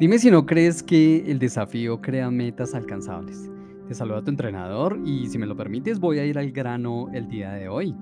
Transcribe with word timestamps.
Dime 0.00 0.18
si 0.18 0.28
no 0.28 0.44
crees 0.44 0.82
que 0.82 1.30
el 1.30 1.38
desafío 1.38 2.00
crea 2.00 2.28
metas 2.28 2.74
alcanzables. 2.74 3.48
Te 3.86 3.94
saluda 3.94 4.24
tu 4.24 4.30
entrenador 4.30 4.98
y 5.04 5.28
si 5.28 5.38
me 5.38 5.46
lo 5.46 5.56
permites 5.56 6.00
voy 6.00 6.18
a 6.18 6.24
ir 6.24 6.36
al 6.36 6.50
grano 6.50 7.06
el 7.12 7.28
día 7.28 7.52
de 7.52 7.68
hoy. 7.68 7.94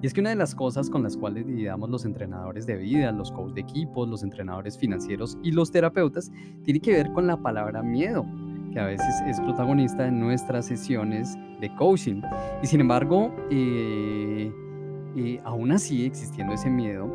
Y 0.00 0.06
es 0.06 0.14
que 0.14 0.20
una 0.20 0.30
de 0.30 0.36
las 0.36 0.54
cosas 0.54 0.88
con 0.88 1.02
las 1.02 1.16
cuales 1.16 1.46
lidiamos 1.46 1.90
los 1.90 2.04
entrenadores 2.04 2.68
de 2.68 2.76
vida, 2.76 3.10
los 3.10 3.32
coaches 3.32 3.56
de 3.56 3.60
equipos, 3.62 4.08
los 4.08 4.22
entrenadores 4.22 4.78
financieros 4.78 5.38
y 5.42 5.50
los 5.50 5.72
terapeutas 5.72 6.30
tiene 6.62 6.78
que 6.78 6.92
ver 6.92 7.10
con 7.10 7.26
la 7.26 7.36
palabra 7.36 7.82
miedo, 7.82 8.24
que 8.72 8.78
a 8.78 8.86
veces 8.86 9.12
es 9.26 9.40
protagonista 9.40 10.06
en 10.06 10.20
nuestras 10.20 10.66
sesiones 10.66 11.36
de 11.60 11.74
coaching. 11.74 12.22
Y 12.62 12.66
sin 12.68 12.80
embargo, 12.80 13.34
eh, 13.50 14.52
eh, 15.16 15.40
aún 15.42 15.72
así 15.72 16.06
existiendo 16.06 16.54
ese 16.54 16.70
miedo, 16.70 17.10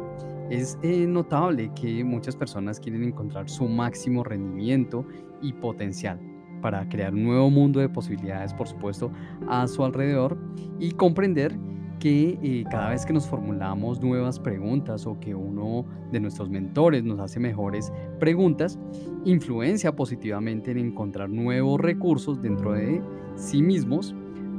es 0.49 0.77
eh, 0.83 1.05
notable 1.07 1.71
que 1.79 2.03
muchas 2.03 2.35
personas 2.35 2.79
quieren 2.79 3.03
encontrar 3.03 3.49
su 3.49 3.67
máximo 3.67 4.23
rendimiento 4.23 5.05
y 5.41 5.53
potencial 5.53 6.19
para 6.61 6.87
crear 6.89 7.13
un 7.13 7.23
nuevo 7.23 7.49
mundo 7.49 7.79
de 7.79 7.89
posibilidades, 7.89 8.53
por 8.53 8.67
supuesto, 8.67 9.11
a 9.47 9.67
su 9.67 9.83
alrededor 9.83 10.37
y 10.79 10.91
comprender 10.91 11.55
que 11.99 12.37
eh, 12.43 12.63
cada 12.69 12.89
vez 12.89 13.05
que 13.05 13.13
nos 13.13 13.25
formulamos 13.25 14.01
nuevas 14.01 14.39
preguntas 14.39 15.05
o 15.07 15.19
que 15.19 15.33
uno 15.33 15.85
de 16.11 16.19
nuestros 16.19 16.49
mentores 16.49 17.03
nos 17.03 17.19
hace 17.19 17.39
mejores 17.39 17.91
preguntas, 18.19 18.77
influencia 19.23 19.95
positivamente 19.95 20.71
en 20.71 20.77
encontrar 20.77 21.29
nuevos 21.29 21.79
recursos 21.79 22.41
dentro 22.41 22.73
de 22.73 23.01
sí 23.35 23.61
mismos 23.61 24.15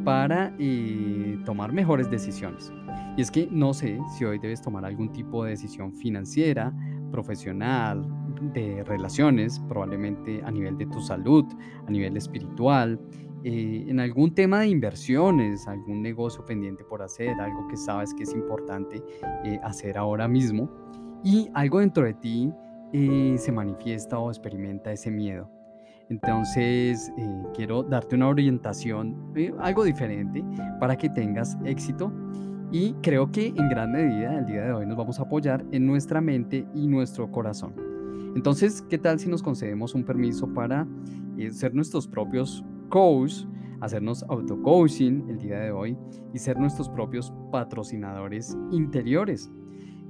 para 0.06 0.55
eh, 0.60 1.37
tomar 1.45 1.73
mejores 1.73 2.09
decisiones. 2.09 2.73
Y 3.16 3.23
es 3.23 3.30
que 3.33 3.48
no 3.51 3.74
sé 3.74 3.98
si 4.16 4.24
hoy 4.24 4.38
debes 4.38 4.62
tomar 4.62 4.84
algún 4.84 5.10
tipo 5.13 5.43
de 5.43 5.51
decisión 5.51 5.93
financiera, 5.93 6.73
profesional, 7.10 8.07
de 8.54 8.85
relaciones, 8.85 9.59
probablemente 9.68 10.40
a 10.45 10.52
nivel 10.52 10.79
de 10.79 10.87
tu 10.87 11.01
salud, 11.01 11.45
a 11.88 11.90
nivel 11.90 12.16
espiritual, 12.16 13.01
eh, 13.43 13.85
en 13.88 13.98
algún 13.98 14.32
tema 14.32 14.60
de 14.60 14.68
inversiones, 14.68 15.66
algún 15.66 16.02
negocio 16.02 16.46
pendiente 16.46 16.85
por 16.85 17.02
hacer, 17.02 17.41
algo 17.41 17.66
que 17.66 17.76
sabes 17.76 18.15
que 18.15 18.23
es 18.23 18.32
importante 18.32 19.02
eh, 19.43 19.59
hacer 19.65 19.98
ahora 19.98 20.29
mismo 20.29 20.70
y 21.24 21.51
algo 21.52 21.80
dentro 21.80 22.04
de 22.04 22.15
ti 22.15 22.52
eh, 22.93 23.35
se 23.38 23.51
manifiesta 23.51 24.20
o 24.20 24.30
experimenta 24.30 24.93
ese 24.93 25.10
miedo. 25.10 25.51
Entonces, 26.09 27.12
quiero 27.54 27.82
darte 27.82 28.15
una 28.15 28.29
orientación, 28.29 29.32
algo 29.59 29.85
diferente, 29.85 30.45
para 30.79 30.96
que 30.96 31.09
tengas 31.09 31.57
éxito 31.65 32.13
y 32.73 32.93
creo 32.95 33.30
que 33.30 33.48
en 33.48 33.68
gran 33.68 33.93
medida 33.93 34.38
el 34.38 34.46
día 34.46 34.63
de 34.63 34.73
hoy 34.73 34.87
nos 34.87 34.96
vamos 34.96 35.18
a 35.21 35.23
apoyar 35.23 35.65
en 35.71 35.87
nuestra 35.87 36.21
mente 36.21 36.66
y 36.74 36.87
nuestro 36.88 37.30
corazón. 37.30 37.74
Entonces, 38.35 38.82
¿qué 38.82 38.98
tal 38.98 39.18
si 39.18 39.29
nos 39.29 39.43
concedemos 39.43 39.95
un 39.95 40.04
permiso 40.04 40.52
para 40.52 40.87
eh, 41.38 41.51
ser 41.52 41.74
nuestros 41.74 42.07
propios 42.07 42.65
coaches, 42.88 43.46
hacernos 43.80 44.24
auto-coaching 44.24 45.29
el 45.29 45.38
día 45.38 45.59
de 45.60 45.70
hoy 45.70 45.96
y 46.35 46.38
ser 46.38 46.59
nuestros 46.59 46.88
propios 46.88 47.32
patrocinadores 47.51 48.57
interiores? 48.73 49.51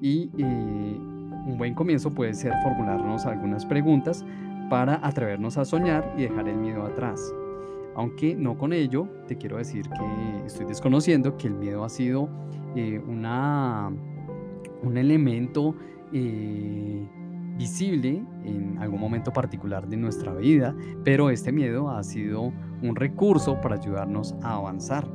Y 0.00 0.30
eh, 0.38 0.98
un 1.46 1.56
buen 1.56 1.74
comienzo 1.74 2.12
puede 2.12 2.34
ser 2.34 2.52
formularnos 2.62 3.26
algunas 3.26 3.64
preguntas 3.64 4.24
para 4.68 5.06
atrevernos 5.06 5.56
a 5.58 5.64
soñar 5.64 6.14
y 6.16 6.22
dejar 6.22 6.48
el 6.48 6.56
miedo 6.56 6.84
atrás. 6.84 7.34
Aunque 7.94 8.34
no 8.34 8.58
con 8.58 8.72
ello, 8.72 9.08
te 9.26 9.36
quiero 9.36 9.56
decir 9.56 9.88
que 9.88 10.46
estoy 10.46 10.66
desconociendo 10.66 11.36
que 11.36 11.46
el 11.46 11.54
miedo 11.54 11.84
ha 11.84 11.88
sido 11.88 12.28
eh, 12.74 13.00
una, 13.06 13.90
un 14.82 14.96
elemento 14.98 15.74
eh, 16.12 17.08
visible 17.56 18.22
en 18.44 18.76
algún 18.78 19.00
momento 19.00 19.32
particular 19.32 19.88
de 19.88 19.96
nuestra 19.96 20.34
vida, 20.34 20.76
pero 21.04 21.30
este 21.30 21.52
miedo 21.52 21.88
ha 21.90 22.02
sido 22.02 22.52
un 22.82 22.96
recurso 22.96 23.58
para 23.62 23.76
ayudarnos 23.76 24.34
a 24.42 24.56
avanzar. 24.56 25.08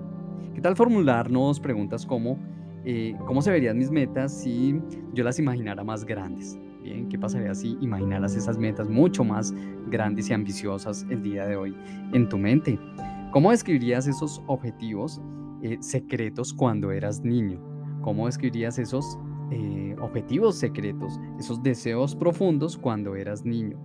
¿Qué 0.55 0.61
tal 0.61 0.75
formularnos 0.75 1.59
preguntas 1.59 2.05
como 2.05 2.39
eh, 2.83 3.15
cómo 3.27 3.43
se 3.43 3.51
verían 3.51 3.77
mis 3.77 3.91
metas 3.91 4.33
si 4.33 4.81
yo 5.13 5.23
las 5.23 5.37
imaginara 5.37 5.83
más 5.83 6.03
grandes? 6.03 6.59
Bien, 6.81 7.07
¿qué 7.09 7.19
pasaría 7.19 7.53
si 7.53 7.77
imaginaras 7.79 8.35
esas 8.35 8.57
metas 8.57 8.89
mucho 8.89 9.23
más 9.23 9.53
grandes 9.87 10.29
y 10.29 10.33
ambiciosas 10.33 11.05
el 11.09 11.21
día 11.21 11.45
de 11.45 11.55
hoy 11.55 11.77
en 12.13 12.27
tu 12.27 12.37
mente? 12.37 12.79
¿Cómo 13.31 13.51
describirías 13.51 14.07
esos 14.07 14.41
objetivos 14.47 15.21
eh, 15.61 15.77
secretos 15.79 16.53
cuando 16.53 16.91
eras 16.91 17.21
niño? 17.21 17.61
¿Cómo 18.01 18.25
describirías 18.25 18.79
esos 18.79 19.19
eh, 19.51 19.95
objetivos 20.01 20.55
secretos, 20.55 21.19
esos 21.39 21.61
deseos 21.61 22.15
profundos 22.15 22.77
cuando 22.77 23.15
eras 23.15 23.45
niño? 23.45 23.79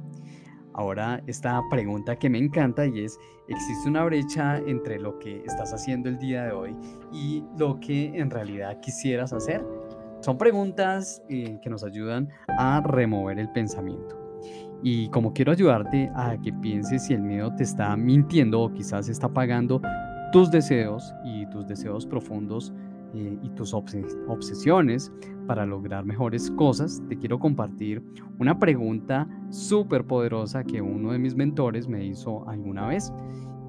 Ahora, 0.73 1.23
esta 1.27 1.63
pregunta 1.71 2.17
que 2.17 2.29
me 2.31 2.39
encanta 2.39 2.87
y 2.87 3.05
es, 3.05 3.19
¿existe 3.49 3.89
una 3.89 4.05
brecha 4.05 4.59
entre 4.59 4.99
lo 4.99 5.19
que 5.19 5.43
estás 5.45 5.73
haciendo 5.73 6.09
el 6.09 6.19
día 6.19 6.45
de 6.45 6.53
hoy 6.53 6.77
y 7.13 7.45
lo 7.59 7.79
que 7.81 8.07
en 8.19 8.31
realidad 8.31 8.81
quisieras 8.81 9.33
hacer? 9.33 9.65
Son 10.21 10.39
preguntas 10.39 11.23
eh, 11.29 11.59
que 11.63 11.71
nos 11.71 11.85
ayudan 11.85 12.29
a 12.49 12.81
remover 12.81 13.39
el 13.39 13.51
pensamiento. 13.51 14.17
Y 14.83 15.09
como 15.11 15.33
quiero 15.33 15.53
ayudarte 15.53 16.11
a 16.15 16.37
que 16.41 16.53
pienses 16.53 17.07
si 17.07 17.15
el 17.15 17.23
miedo 17.23 17.55
te 17.55 17.63
está 17.63 17.97
mintiendo 17.97 18.61
o 18.61 18.73
quizás 18.73 19.09
está 19.09 19.29
pagando 19.29 19.81
tus 20.33 20.51
deseos 20.51 21.15
y 21.25 21.47
tus 21.47 21.67
deseos 21.67 22.07
profundos 22.07 22.73
eh, 23.15 23.39
y 23.43 23.49
tus 23.51 23.73
obsesiones 23.73 25.13
para 25.47 25.65
lograr 25.65 26.05
mejores 26.05 26.51
cosas, 26.51 27.03
te 27.09 27.17
quiero 27.17 27.39
compartir 27.39 28.03
una 28.39 28.59
pregunta 28.59 29.29
súper 29.51 30.05
poderosa 30.05 30.65
que 30.65 30.83
uno 30.83 31.13
de 31.13 31.19
mis 31.19 31.35
mentores 31.35 31.89
me 31.89 32.05
hizo 32.05 32.47
alguna 32.49 32.89
vez. 32.89 33.13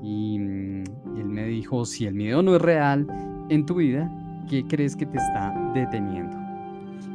Y, 0.02 0.40
mm, 0.40 0.84
y 1.16 1.20
él 1.22 1.30
me 1.30 1.46
dijo, 1.46 1.86
si 1.86 2.06
el 2.06 2.16
miedo 2.16 2.42
no 2.42 2.56
es 2.56 2.62
real 2.62 3.08
en 3.50 3.66
tu 3.66 3.76
vida, 3.76 4.12
¿qué 4.48 4.66
crees 4.66 4.96
que 4.96 5.06
te 5.06 5.18
está 5.18 5.54
deteniendo? 5.74 6.38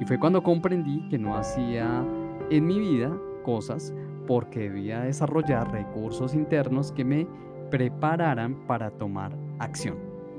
Y 0.01 0.05
fue 0.05 0.19
cuando 0.19 0.43
comprendí 0.43 1.09
que 1.09 1.19
no 1.19 1.37
hacía 1.37 2.05
en 2.51 2.67
mi 2.67 2.79
vida 2.79 3.13
cosas 3.45 3.95
porque 4.27 4.61
debía 4.61 5.01
desarrollar 5.01 5.71
recursos 5.73 6.35
internos 6.35 6.93
que 6.93 7.05
me 7.05 7.27
prepararan 7.71 8.67
para 8.67 8.91
tomar 8.91 9.37
acción. 9.59 9.97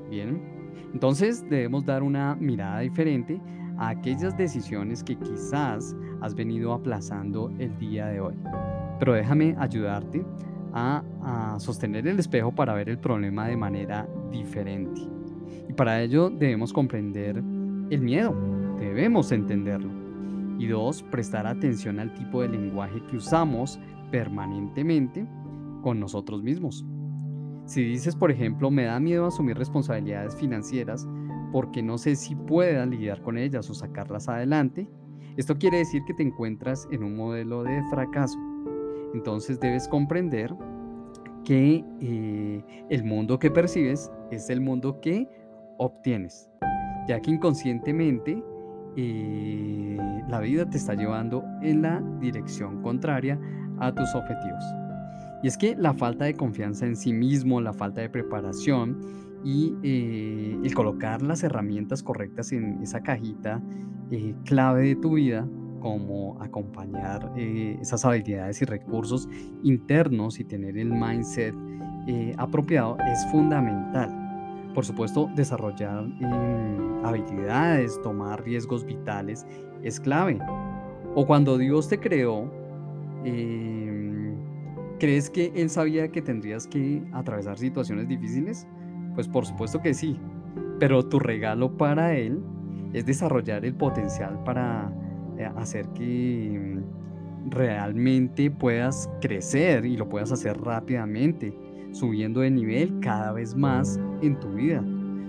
Bien, 0.08 0.42
entonces 0.92 1.48
debemos 1.48 1.84
dar 1.84 2.02
una 2.02 2.34
mirada 2.36 2.80
diferente 2.80 3.40
a 3.78 3.88
aquellas 3.88 4.36
decisiones 4.36 5.02
que 5.02 5.16
quizás 5.16 5.96
has 6.20 6.34
venido 6.34 6.72
aplazando 6.72 7.52
el 7.58 7.76
día 7.78 8.06
de 8.06 8.20
hoy. 8.20 8.34
Pero 8.98 9.14
déjame 9.14 9.56
ayudarte 9.58 10.24
a, 10.72 11.02
a 11.22 11.58
sostener 11.58 12.06
el 12.06 12.18
espejo 12.18 12.52
para 12.52 12.74
ver 12.74 12.88
el 12.88 12.98
problema 12.98 13.48
de 13.48 13.56
manera 13.56 14.08
diferente. 14.30 15.02
Y 15.68 15.72
para 15.72 16.02
ello 16.02 16.30
debemos 16.30 16.72
comprender 16.72 17.36
el 17.90 18.00
miedo, 18.00 18.34
debemos 18.78 19.32
entenderlo. 19.32 19.90
Y 20.58 20.66
dos, 20.68 21.02
prestar 21.02 21.46
atención 21.46 21.98
al 21.98 22.14
tipo 22.14 22.42
de 22.42 22.48
lenguaje 22.48 23.02
que 23.10 23.16
usamos 23.16 23.78
permanentemente 24.10 25.26
con 25.82 25.98
nosotros 25.98 26.42
mismos. 26.42 26.84
Si 27.66 27.82
dices, 27.82 28.14
por 28.14 28.30
ejemplo, 28.30 28.70
me 28.70 28.84
da 28.84 29.00
miedo 29.00 29.26
asumir 29.26 29.56
responsabilidades 29.56 30.36
financieras 30.36 31.06
porque 31.50 31.82
no 31.82 31.98
sé 31.98 32.16
si 32.16 32.34
pueda 32.34 32.84
lidiar 32.84 33.22
con 33.22 33.38
ellas 33.38 33.70
o 33.70 33.74
sacarlas 33.74 34.28
adelante, 34.28 34.88
esto 35.36 35.56
quiere 35.58 35.78
decir 35.78 36.02
que 36.04 36.14
te 36.14 36.22
encuentras 36.22 36.86
en 36.90 37.02
un 37.02 37.16
modelo 37.16 37.64
de 37.64 37.82
fracaso. 37.90 38.38
Entonces 39.14 39.58
debes 39.58 39.88
comprender 39.88 40.54
que 41.44 41.84
eh, 42.00 42.86
el 42.90 43.04
mundo 43.04 43.38
que 43.38 43.50
percibes 43.50 44.10
es 44.30 44.50
el 44.50 44.60
mundo 44.60 45.00
que 45.00 45.28
obtienes, 45.78 46.50
ya 47.08 47.20
que 47.20 47.30
inconscientemente 47.30 48.42
eh, 48.96 49.98
la 50.28 50.40
vida 50.40 50.68
te 50.68 50.76
está 50.76 50.94
llevando 50.94 51.44
en 51.62 51.82
la 51.82 52.00
dirección 52.20 52.80
contraria 52.82 53.38
a 53.78 53.92
tus 53.92 54.14
objetivos. 54.14 54.64
Y 55.42 55.48
es 55.48 55.58
que 55.58 55.76
la 55.76 55.92
falta 55.94 56.24
de 56.24 56.34
confianza 56.34 56.86
en 56.86 56.96
sí 56.96 57.12
mismo, 57.12 57.60
la 57.60 57.72
falta 57.72 58.00
de 58.00 58.08
preparación 58.08 58.98
y 59.44 59.74
eh, 59.82 60.58
el 60.62 60.74
colocar 60.74 61.20
las 61.22 61.42
herramientas 61.42 62.02
correctas 62.02 62.52
en 62.52 62.80
esa 62.82 63.02
cajita 63.02 63.60
eh, 64.10 64.34
clave 64.44 64.88
de 64.88 64.96
tu 64.96 65.14
vida, 65.14 65.46
como 65.80 66.40
acompañar 66.40 67.30
esas 67.36 68.06
habilidades 68.06 68.62
y 68.62 68.64
recursos 68.64 69.28
internos 69.62 70.40
y 70.40 70.44
tener 70.44 70.78
el 70.78 70.90
mindset 70.90 71.54
apropiado, 72.38 72.96
es 73.06 73.26
fundamental. 73.30 74.23
Por 74.74 74.84
supuesto, 74.84 75.30
desarrollar 75.34 76.04
em, 76.20 77.04
habilidades, 77.04 78.00
tomar 78.02 78.44
riesgos 78.44 78.84
vitales 78.84 79.46
es 79.82 80.00
clave. 80.00 80.38
O 81.14 81.26
cuando 81.26 81.56
Dios 81.56 81.88
te 81.88 81.98
creó, 81.98 82.50
em, 83.24 84.34
¿crees 84.98 85.30
que 85.30 85.52
Él 85.54 85.70
sabía 85.70 86.08
que 86.08 86.20
tendrías 86.20 86.66
que 86.66 87.02
atravesar 87.12 87.56
situaciones 87.56 88.08
difíciles? 88.08 88.66
Pues 89.14 89.28
por 89.28 89.46
supuesto 89.46 89.80
que 89.80 89.94
sí. 89.94 90.18
Pero 90.80 91.04
tu 91.04 91.20
regalo 91.20 91.76
para 91.76 92.16
Él 92.16 92.42
es 92.92 93.06
desarrollar 93.06 93.64
el 93.64 93.74
potencial 93.74 94.42
para 94.44 94.92
eh, 95.38 95.48
hacer 95.56 95.86
que, 95.90 96.82
realmente 97.46 98.50
puedas 98.50 99.10
crecer 99.20 99.84
y 99.84 99.96
lo 99.96 100.08
puedas 100.08 100.32
hacer 100.32 100.60
rápidamente, 100.60 101.56
subiendo 101.94 102.40
de 102.40 102.50
nivel 102.50 102.98
cada 103.00 103.32
vez 103.32 103.54
más 103.54 103.98
en 104.20 104.38
tu 104.40 104.48
vida. 104.52 104.84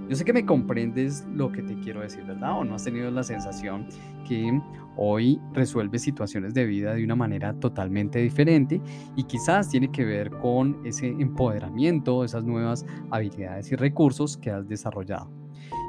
Yo 0.09 0.15
sé 0.15 0.23
que 0.23 0.33
me 0.33 0.45
comprendes 0.45 1.25
lo 1.33 1.51
que 1.51 1.63
te 1.63 1.75
quiero 1.79 2.01
decir, 2.01 2.23
¿verdad? 2.25 2.59
O 2.59 2.63
no 2.63 2.75
has 2.75 2.83
tenido 2.83 3.09
la 3.09 3.23
sensación 3.23 3.87
que 4.27 4.61
hoy 4.97 5.39
resuelves 5.53 6.03
situaciones 6.03 6.53
de 6.53 6.65
vida 6.65 6.93
de 6.93 7.03
una 7.03 7.15
manera 7.15 7.53
totalmente 7.53 8.19
diferente 8.19 8.81
y 9.15 9.23
quizás 9.23 9.69
tiene 9.69 9.91
que 9.91 10.05
ver 10.05 10.29
con 10.29 10.79
ese 10.85 11.07
empoderamiento, 11.07 12.23
esas 12.23 12.43
nuevas 12.43 12.85
habilidades 13.09 13.71
y 13.71 13.75
recursos 13.75 14.37
que 14.37 14.51
has 14.51 14.67
desarrollado. 14.67 15.31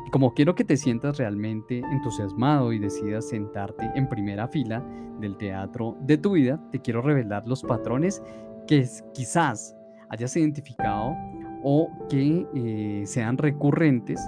Y 0.06 0.10
como 0.10 0.32
quiero 0.32 0.54
que 0.54 0.64
te 0.64 0.78
sientas 0.78 1.18
realmente 1.18 1.80
entusiasmado 1.92 2.72
y 2.72 2.78
decidas 2.78 3.28
sentarte 3.28 3.90
en 3.94 4.08
primera 4.08 4.48
fila 4.48 4.82
del 5.20 5.36
teatro 5.36 5.96
de 6.00 6.16
tu 6.16 6.32
vida, 6.32 6.62
te 6.70 6.80
quiero 6.80 7.02
revelar 7.02 7.46
los 7.46 7.62
patrones 7.62 8.22
que 8.66 8.86
quizás 9.12 9.75
hayas 10.10 10.36
identificado 10.36 11.14
o 11.62 11.90
que 12.08 12.46
eh, 12.54 13.02
sean 13.06 13.38
recurrentes 13.38 14.20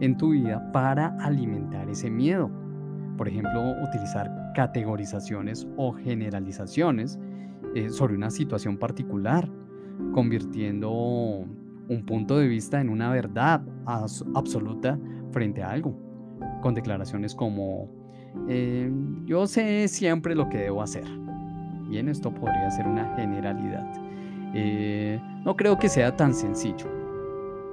en 0.00 0.16
tu 0.16 0.30
vida 0.30 0.70
para 0.72 1.16
alimentar 1.20 1.88
ese 1.88 2.10
miedo. 2.10 2.50
Por 3.16 3.28
ejemplo, 3.28 3.74
utilizar 3.82 4.30
categorizaciones 4.54 5.66
o 5.76 5.92
generalizaciones 5.92 7.18
eh, 7.74 7.90
sobre 7.90 8.14
una 8.14 8.30
situación 8.30 8.78
particular, 8.78 9.50
convirtiendo 10.12 10.90
un 10.90 12.06
punto 12.06 12.38
de 12.38 12.48
vista 12.48 12.80
en 12.80 12.88
una 12.88 13.10
verdad 13.10 13.62
absoluta 13.86 14.98
frente 15.30 15.62
a 15.62 15.70
algo, 15.70 15.98
con 16.62 16.74
declaraciones 16.74 17.34
como 17.34 17.88
eh, 18.48 18.90
yo 19.24 19.46
sé 19.46 19.88
siempre 19.88 20.34
lo 20.34 20.48
que 20.48 20.58
debo 20.58 20.82
hacer. 20.82 21.04
Bien, 21.88 22.08
esto 22.08 22.32
podría 22.32 22.70
ser 22.70 22.86
una 22.86 23.14
generalidad. 23.16 24.05
Eh, 24.58 25.20
no 25.44 25.54
creo 25.54 25.78
que 25.78 25.88
sea 25.88 26.16
tan 26.16 26.32
sencillo. 26.32 26.86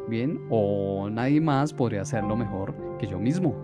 Bien, 0.09 0.39
o 0.50 1.09
nadie 1.09 1.39
más 1.39 1.74
podría 1.74 2.01
hacerlo 2.01 2.35
mejor 2.35 2.75
que 3.00 3.07
yo 3.07 3.18
mismo. 3.19 3.56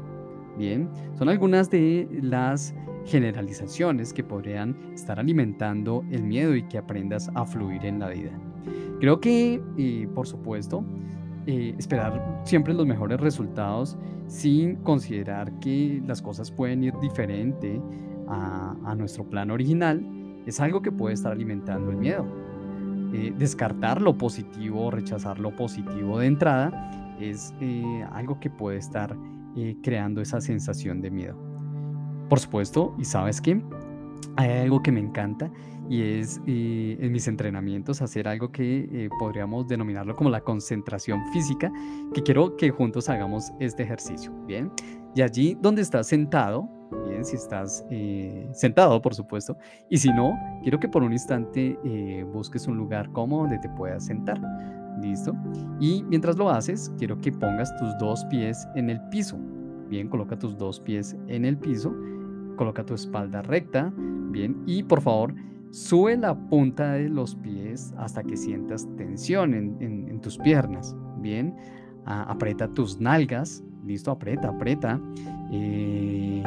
Bien, 0.58 0.90
son 1.18 1.28
algunas 1.28 1.70
de 1.70 2.08
las 2.22 2.74
generalizaciones 3.06 4.14
que 4.14 4.24
podrían 4.24 4.76
estar 4.94 5.20
alimentando 5.20 6.06
el 6.12 6.24
miedo 6.24 6.56
y 6.56 6.64
que 6.64 6.78
aprendas 6.78 7.30
a 7.36 7.46
fluir 7.46 7.86
en 7.86 8.00
la 8.00 8.08
vida. 8.08 8.32
Creo 9.02 9.20
que, 9.20 9.62
eh, 9.78 10.08
por 10.16 10.26
supuesto, 10.26 10.86
eh, 11.46 11.76
esperar 11.78 12.42
siempre 12.46 12.74
los 12.74 12.86
mejores 12.86 13.20
resultados 13.20 13.98
sin 14.28 14.78
considerar 14.78 15.60
que 15.60 16.02
las 16.06 16.22
cosas 16.22 16.52
pueden 16.52 16.84
ir 16.84 16.94
diferente 17.02 17.82
a, 18.28 18.76
a 18.86 18.96
nuestro 18.96 19.26
plan 19.26 19.52
original 19.52 20.06
es 20.46 20.60
algo 20.60 20.82
que 20.82 20.92
puede 20.92 21.16
estar 21.16 21.32
alimentando 21.32 21.92
el 21.92 21.98
miedo. 21.98 22.26
Eh, 23.12 23.34
descartar 23.38 24.02
lo 24.02 24.18
positivo 24.18 24.92
rechazar 24.92 25.40
lo 25.40 25.56
positivo 25.56 26.20
de 26.20 26.28
entrada 26.28 27.16
es 27.20 27.54
eh, 27.60 28.06
algo 28.12 28.40
que 28.40 28.50
puede 28.50 28.78
estar 28.78 29.16
eh, 29.56 29.76
creando 29.82 30.22
esa 30.22 30.40
sensación 30.40 31.02
de 31.02 31.10
miedo. 31.10 31.36
Por 32.30 32.40
supuesto, 32.40 32.96
y 33.00 33.06
sabes 33.06 33.42
que 33.42 33.62
hay 34.36 34.52
algo 34.60 34.84
que 34.84 34.92
me 34.92 35.00
encanta 35.00 35.52
y 35.90 36.04
es 36.04 36.40
en 36.46 37.12
mis 37.12 37.28
entrenamientos 37.28 38.04
hacer 38.04 38.28
algo 38.28 38.52
que 38.52 39.10
podríamos 39.18 39.68
denominarlo 39.68 40.16
como 40.16 40.30
la 40.30 40.42
concentración 40.42 41.20
física, 41.34 41.72
que 42.14 42.22
quiero 42.22 42.56
que 42.56 42.70
juntos 42.70 43.10
hagamos 43.10 43.52
este 43.60 43.82
ejercicio, 43.82 44.32
¿bien? 44.46 44.72
Y 45.16 45.24
allí 45.24 45.58
donde 45.60 45.82
estás 45.82 46.06
sentado, 46.06 46.70
bien, 47.08 47.26
si 47.26 47.36
estás 47.36 47.86
eh, 47.90 48.48
sentado, 48.52 49.02
por 49.02 49.14
supuesto, 49.14 49.58
y 49.90 49.98
si 49.98 50.10
no, 50.10 50.38
quiero 50.62 50.80
que 50.80 50.88
por 50.88 51.04
un 51.04 51.12
instante 51.12 51.78
eh, 51.84 52.26
busques 52.32 52.68
un 52.68 52.78
lugar 52.78 53.12
cómodo 53.12 53.42
donde 53.42 53.60
te 53.60 53.70
puedas 53.70 54.06
sentar. 54.06 54.40
¿Listo? 55.02 55.34
Y 55.80 56.04
mientras 56.04 56.36
lo 56.38 56.50
haces, 56.50 56.92
quiero 56.98 57.22
que 57.22 57.32
pongas 57.32 57.74
tus 57.78 57.98
dos 58.00 58.26
pies 58.26 58.68
en 58.76 58.90
el 58.90 59.00
piso. 59.10 59.38
Bien, 59.88 60.10
coloca 60.10 60.38
tus 60.38 60.58
dos 60.58 60.80
pies 60.82 61.16
en 61.28 61.46
el 61.46 61.58
piso, 61.58 61.96
coloca 62.58 62.86
tu 62.86 62.96
espalda 62.96 63.42
recta, 63.42 63.94
bien, 63.96 64.62
y 64.66 64.84
por 64.84 65.02
favor, 65.02 65.34
sube 65.72 66.18
la 66.18 66.36
punta 66.36 66.94
de 66.94 67.10
los 67.10 67.36
pies 67.36 67.94
hasta 67.98 68.24
que 68.24 68.36
sientas 68.36 68.88
tensión 68.98 69.54
en, 69.54 70.20
tus 70.22 70.38
piernas, 70.38 70.96
bien, 71.22 71.56
aprieta 72.06 72.68
tus 72.68 73.00
nalgas, 73.00 73.64
listo, 73.86 74.12
aprieta, 74.12 74.50
aprieta. 74.50 75.00
Eh, 75.52 76.44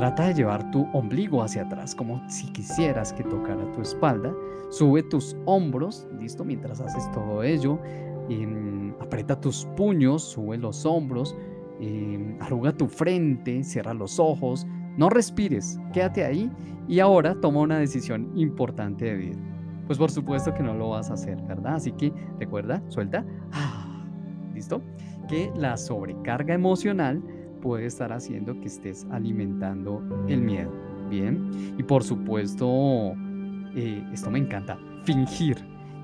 Trata 0.00 0.28
de 0.28 0.32
llevar 0.32 0.70
tu 0.70 0.88
ombligo 0.94 1.42
hacia 1.42 1.60
atrás, 1.60 1.94
como 1.94 2.26
si 2.26 2.46
quisieras 2.52 3.12
que 3.12 3.22
tocara 3.22 3.70
tu 3.72 3.82
espalda. 3.82 4.34
Sube 4.70 5.02
tus 5.02 5.36
hombros, 5.44 6.08
listo, 6.18 6.42
mientras 6.42 6.80
haces 6.80 7.12
todo 7.12 7.42
ello. 7.42 7.78
Em, 8.30 8.94
aprieta 8.98 9.38
tus 9.38 9.66
puños, 9.76 10.22
sube 10.22 10.56
los 10.56 10.86
hombros, 10.86 11.36
em, 11.80 12.34
arruga 12.40 12.72
tu 12.72 12.88
frente, 12.88 13.62
cierra 13.62 13.92
los 13.92 14.18
ojos. 14.18 14.66
No 14.96 15.10
respires, 15.10 15.78
quédate 15.92 16.24
ahí 16.24 16.50
y 16.88 17.00
ahora 17.00 17.38
toma 17.38 17.60
una 17.60 17.78
decisión 17.78 18.32
importante 18.36 19.04
de 19.04 19.16
vida. 19.16 19.38
Pues 19.86 19.98
por 19.98 20.10
supuesto 20.10 20.54
que 20.54 20.62
no 20.62 20.72
lo 20.72 20.88
vas 20.88 21.10
a 21.10 21.12
hacer, 21.12 21.42
¿verdad? 21.42 21.74
Así 21.74 21.92
que 21.92 22.10
recuerda, 22.38 22.82
suelta. 22.88 23.22
¿Listo? 24.54 24.80
Que 25.28 25.52
la 25.56 25.76
sobrecarga 25.76 26.54
emocional 26.54 27.22
puede 27.60 27.86
estar 27.86 28.12
haciendo 28.12 28.58
que 28.60 28.66
estés 28.66 29.06
alimentando 29.10 30.02
el 30.28 30.42
miedo. 30.42 30.70
Bien, 31.08 31.50
y 31.76 31.82
por 31.82 32.04
supuesto, 32.04 33.12
eh, 33.74 34.04
esto 34.12 34.30
me 34.30 34.38
encanta, 34.38 34.78
fingir. 35.04 35.56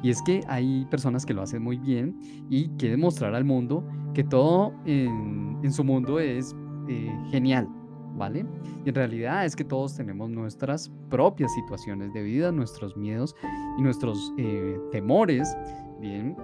Y 0.03 0.11
es 0.11 0.20
que 0.23 0.43
hay 0.49 0.85
personas 0.91 1.25
que 1.25 1.32
lo 1.32 1.43
hacen 1.43 1.62
muy 1.62 1.79
bien 1.79 2.19
y 2.50 2.69
quieren 2.70 3.00
mostrar 3.00 3.35
al 3.35 3.44
mundo 3.44 3.85
que 4.14 4.25
todo 4.25 4.73
en, 4.85 5.73
su 5.73 5.82
mundo 5.85 6.20
es 6.20 6.55
eh, 6.88 7.12
genial, 7.31 7.69
¿vale? 8.17 8.44
Y 8.85 8.88
en 8.88 8.94
realidad 8.94 9.44
es 9.44 9.56
que 9.56 9.64
todos 9.64 9.97
tenemos 9.97 10.31
nuestras 10.31 10.91
propias 11.09 11.52
situaciones 11.55 12.12
de 12.12 12.23
vida, 12.23 12.52
nuestros 12.52 12.97
miedos 12.97 13.35
y 13.79 13.82
nuestros 13.82 14.32
eh, 14.38 14.79
temores, 14.93 15.56
¿bien? 16.00 16.37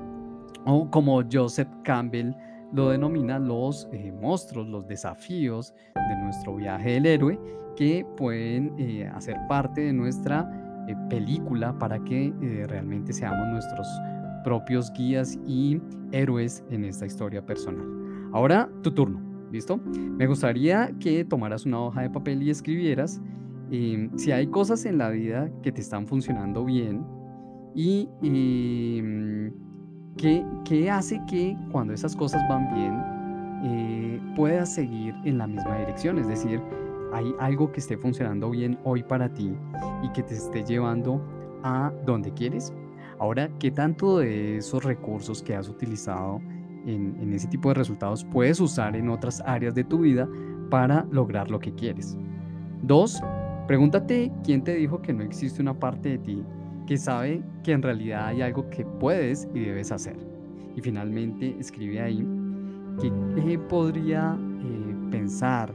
O 0.65 0.91
como 0.91 1.23
Joseph 1.31 1.69
Campbell 1.85 2.33
lo 2.73 2.89
denomina 2.89 3.39
los 3.39 3.89
eh, 3.93 4.13
monstruos, 4.13 4.69
los 4.69 4.87
desafíos 4.87 5.75
de 5.95 6.17
nuestro 6.23 6.57
viaje 6.57 6.93
del 6.93 7.07
héroe 7.07 7.39
que 7.77 8.07
pueden 8.17 8.75
eh, 8.79 9.07
hacer 9.15 9.37
parte 9.49 9.83
de 9.83 9.93
nuestra 9.93 10.49
eh, 10.89 10.97
película 11.09 11.79
para 11.79 12.03
que 12.05 12.33
realmente 12.69 13.13
seamos 13.13 13.47
nuestros 13.49 13.87
propios 14.45 14.93
guías 14.93 15.39
y 15.47 15.81
héroes 16.13 16.65
en 16.71 16.85
esta 16.85 17.07
historia 17.07 17.45
personal. 17.45 17.87
Ahora 18.33 18.69
tu 18.83 18.91
turno, 18.91 19.21
¿listo? 19.53 19.79
Me 19.79 20.27
gustaría 20.27 20.91
que 20.99 21.25
tomaras 21.25 21.67
una 21.67 21.81
hoja 21.81 22.03
de 22.03 22.11
papel 22.11 22.43
y 22.43 22.51
escribieras 22.51 23.21
si 24.17 24.33
hay 24.33 24.47
cosas 24.49 24.85
en 24.85 24.99
la 24.99 25.09
vida 25.09 25.51
que 25.63 25.73
te 25.73 25.81
están 25.81 26.07
funcionando 26.07 26.63
bien 26.63 27.07
y 27.75 28.07
¿Qué, 30.17 30.91
hace 30.91 31.21
que 31.27 31.57
cuando 31.71 31.93
esas 31.93 32.15
cosas 32.15 32.43
van 32.49 32.73
bien 32.75 33.03
eh, 33.65 34.21
puedas 34.37 34.75
seguir 34.75 35.15
en 35.25 35.39
la 35.39 35.47
misma 35.47 35.79
dirección? 35.79 36.19
Es 36.19 36.29
decir, 36.29 36.61
hay 37.13 37.35
algo 37.39 37.73
que 37.73 37.81
esté 37.81 37.97
funcionando 37.97 38.51
bien 38.51 38.79
hoy 38.85 39.03
para 39.03 39.33
ti 39.33 39.55
y 40.03 40.09
que 40.11 40.23
te 40.23 40.35
esté 40.35 40.65
llevando 40.65 41.21
a 41.63 41.93
donde 42.05 42.33
quieres. 42.33 42.73
Ahora, 43.19 43.51
¿qué 43.59 43.71
tanto 43.71 44.19
de 44.19 44.59
esos 44.59 44.85
recursos 44.85 45.43
que 45.43 45.55
has 45.55 45.69
utilizado 45.69 46.41
en 46.87 47.33
ese 47.33 47.47
tipo 47.47 47.69
de 47.69 47.75
resultados 47.75 48.25
puedes 48.25 48.59
usar 48.61 48.97
en 48.97 49.09
otras 49.09 49.41
áreas 49.47 49.75
de 49.75 49.85
tu 49.85 49.99
vida 49.99 50.29
para 50.71 51.07
lograr 51.11 51.51
lo 51.51 51.59
que 51.59 51.73
quieres? 51.75 52.17
Dos, 52.83 53.23
pregúntate 53.67 54.33
quién 54.43 54.65
te 54.65 54.75
dijo 54.75 55.01
que 55.01 55.13
no 55.13 55.23
existe 55.23 55.63
una 55.63 55.79
parte 55.79 56.11
de 56.11 56.19
ti 56.19 56.45
que 56.87 56.97
sabe 56.97 57.43
que 57.63 57.73
en 57.73 57.83
realidad 57.83 58.27
hay 58.27 58.43
algo 58.43 58.69
que 58.71 58.85
puedes 58.85 59.49
y 59.55 59.61
debes 59.61 59.93
hacer. 59.93 60.17
Y 60.77 60.81
finalmente 60.81 61.57
escribe 61.59 62.01
ahí 62.01 62.27
que, 63.01 63.13
qué 63.35 63.59
podría 63.59 64.39
eh, 64.63 64.97
pensar, 65.11 65.73